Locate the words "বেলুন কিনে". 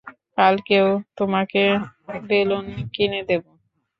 2.29-3.21